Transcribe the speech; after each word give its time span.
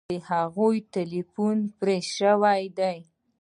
د 0.11 0.13
هغوی 0.29 0.77
ټیلیفون 0.93 1.57
پرې 1.79 1.97
شوی 2.15 2.63
دی 2.79 2.97